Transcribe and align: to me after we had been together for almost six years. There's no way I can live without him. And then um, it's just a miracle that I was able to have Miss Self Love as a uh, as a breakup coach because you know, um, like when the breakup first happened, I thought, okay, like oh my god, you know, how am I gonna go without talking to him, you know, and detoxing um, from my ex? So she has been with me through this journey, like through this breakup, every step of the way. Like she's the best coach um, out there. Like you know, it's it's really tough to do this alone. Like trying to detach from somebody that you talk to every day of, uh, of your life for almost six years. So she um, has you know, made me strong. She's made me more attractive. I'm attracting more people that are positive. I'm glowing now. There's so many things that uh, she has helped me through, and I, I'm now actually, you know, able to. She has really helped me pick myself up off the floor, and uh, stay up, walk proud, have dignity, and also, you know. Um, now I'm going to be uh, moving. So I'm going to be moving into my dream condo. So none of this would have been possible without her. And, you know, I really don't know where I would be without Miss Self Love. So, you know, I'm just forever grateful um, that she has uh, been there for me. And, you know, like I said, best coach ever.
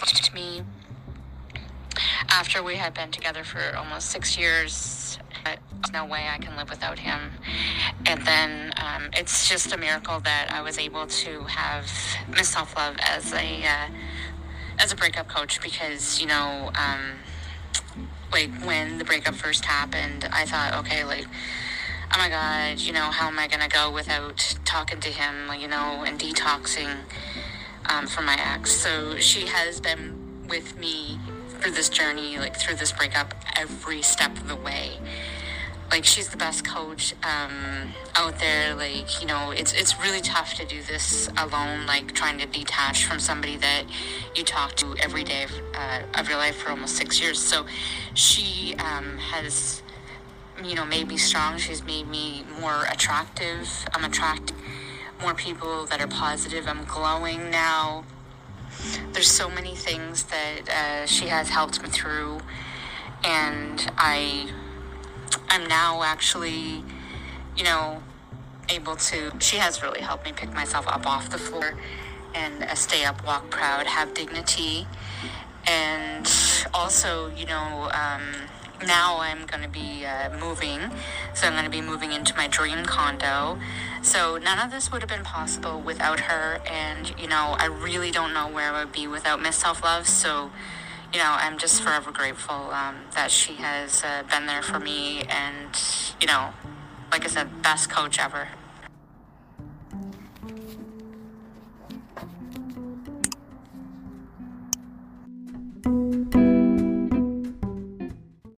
to 0.00 0.34
me 0.34 0.62
after 2.28 2.62
we 2.62 2.76
had 2.76 2.94
been 2.94 3.10
together 3.10 3.44
for 3.44 3.76
almost 3.76 4.10
six 4.10 4.38
years. 4.38 5.18
There's 5.44 5.92
no 5.92 6.06
way 6.06 6.28
I 6.28 6.38
can 6.38 6.56
live 6.56 6.70
without 6.70 6.98
him. 6.98 7.32
And 8.06 8.24
then 8.24 8.72
um, 8.80 9.10
it's 9.12 9.48
just 9.48 9.72
a 9.72 9.76
miracle 9.76 10.20
that 10.20 10.50
I 10.50 10.62
was 10.62 10.78
able 10.78 11.06
to 11.06 11.44
have 11.44 11.90
Miss 12.30 12.48
Self 12.48 12.74
Love 12.76 12.96
as 13.00 13.32
a 13.34 13.64
uh, 13.64 13.88
as 14.78 14.92
a 14.92 14.96
breakup 14.96 15.28
coach 15.28 15.60
because 15.60 16.20
you 16.20 16.26
know, 16.26 16.70
um, 16.74 17.18
like 18.32 18.50
when 18.62 18.98
the 18.98 19.04
breakup 19.04 19.34
first 19.34 19.64
happened, 19.66 20.26
I 20.32 20.46
thought, 20.46 20.74
okay, 20.84 21.04
like 21.04 21.26
oh 22.14 22.18
my 22.18 22.28
god, 22.30 22.80
you 22.80 22.92
know, 22.92 23.10
how 23.10 23.26
am 23.28 23.38
I 23.38 23.46
gonna 23.46 23.68
go 23.68 23.90
without 23.90 24.56
talking 24.64 25.00
to 25.00 25.08
him, 25.08 25.50
you 25.58 25.68
know, 25.68 26.04
and 26.06 26.18
detoxing 26.18 27.00
um, 27.86 28.06
from 28.06 28.26
my 28.26 28.36
ex? 28.38 28.72
So 28.72 29.16
she 29.18 29.46
has 29.46 29.80
been 29.80 30.46
with 30.48 30.78
me 30.78 31.18
through 31.60 31.72
this 31.72 31.88
journey, 31.88 32.38
like 32.38 32.56
through 32.56 32.76
this 32.76 32.92
breakup, 32.92 33.34
every 33.56 34.02
step 34.02 34.36
of 34.36 34.48
the 34.48 34.56
way. 34.56 34.98
Like 35.90 36.04
she's 36.04 36.28
the 36.28 36.38
best 36.38 36.64
coach 36.64 37.14
um, 37.22 37.92
out 38.14 38.38
there. 38.38 38.74
Like 38.74 39.20
you 39.20 39.26
know, 39.26 39.50
it's 39.50 39.72
it's 39.72 40.00
really 40.00 40.22
tough 40.22 40.54
to 40.54 40.64
do 40.64 40.82
this 40.82 41.28
alone. 41.36 41.86
Like 41.86 42.12
trying 42.14 42.38
to 42.38 42.46
detach 42.46 43.04
from 43.04 43.20
somebody 43.20 43.56
that 43.58 43.84
you 44.34 44.42
talk 44.42 44.74
to 44.76 44.96
every 44.98 45.22
day 45.22 45.44
of, 45.44 45.52
uh, 45.74 46.00
of 46.18 46.28
your 46.28 46.38
life 46.38 46.56
for 46.56 46.70
almost 46.70 46.96
six 46.96 47.20
years. 47.20 47.38
So 47.38 47.66
she 48.14 48.74
um, 48.78 49.18
has 49.18 49.82
you 50.64 50.74
know, 50.74 50.84
made 50.84 51.08
me 51.08 51.16
strong. 51.16 51.58
She's 51.58 51.84
made 51.84 52.08
me 52.08 52.44
more 52.60 52.84
attractive. 52.90 53.68
I'm 53.94 54.04
attracting 54.04 54.56
more 55.20 55.34
people 55.34 55.86
that 55.86 56.00
are 56.00 56.08
positive. 56.08 56.66
I'm 56.66 56.84
glowing 56.84 57.50
now. 57.50 58.04
There's 59.12 59.30
so 59.30 59.48
many 59.48 59.74
things 59.74 60.24
that 60.24 60.68
uh, 60.68 61.06
she 61.06 61.26
has 61.26 61.48
helped 61.50 61.82
me 61.82 61.88
through, 61.88 62.40
and 63.22 63.90
I, 63.96 64.50
I'm 65.48 65.68
now 65.68 66.02
actually, 66.02 66.82
you 67.56 67.64
know, 67.64 68.02
able 68.68 68.96
to. 68.96 69.32
She 69.38 69.58
has 69.58 69.82
really 69.82 70.00
helped 70.00 70.24
me 70.24 70.32
pick 70.32 70.52
myself 70.52 70.88
up 70.88 71.06
off 71.06 71.30
the 71.30 71.38
floor, 71.38 71.74
and 72.34 72.64
uh, 72.64 72.74
stay 72.74 73.04
up, 73.04 73.24
walk 73.26 73.50
proud, 73.50 73.86
have 73.86 74.14
dignity, 74.14 74.86
and 75.66 76.30
also, 76.74 77.30
you 77.36 77.46
know. 77.46 77.90
Um, 77.92 78.22
now 78.86 79.20
I'm 79.20 79.46
going 79.46 79.62
to 79.62 79.68
be 79.68 80.04
uh, 80.04 80.36
moving. 80.38 80.80
So 81.34 81.46
I'm 81.46 81.52
going 81.52 81.64
to 81.64 81.70
be 81.70 81.80
moving 81.80 82.12
into 82.12 82.34
my 82.36 82.48
dream 82.48 82.84
condo. 82.84 83.58
So 84.02 84.38
none 84.38 84.58
of 84.58 84.70
this 84.70 84.90
would 84.90 85.02
have 85.02 85.08
been 85.08 85.24
possible 85.24 85.80
without 85.80 86.20
her. 86.20 86.60
And, 86.66 87.14
you 87.20 87.28
know, 87.28 87.56
I 87.58 87.66
really 87.66 88.10
don't 88.10 88.34
know 88.34 88.48
where 88.48 88.72
I 88.72 88.84
would 88.84 88.92
be 88.92 89.06
without 89.06 89.40
Miss 89.40 89.56
Self 89.56 89.82
Love. 89.82 90.06
So, 90.06 90.50
you 91.12 91.18
know, 91.18 91.36
I'm 91.38 91.58
just 91.58 91.82
forever 91.82 92.10
grateful 92.10 92.54
um, 92.54 92.96
that 93.14 93.30
she 93.30 93.54
has 93.54 94.02
uh, 94.02 94.22
been 94.30 94.46
there 94.46 94.62
for 94.62 94.80
me. 94.80 95.22
And, 95.22 95.78
you 96.20 96.26
know, 96.26 96.52
like 97.10 97.24
I 97.24 97.28
said, 97.28 97.62
best 97.62 97.90
coach 97.90 98.18
ever. 98.18 98.48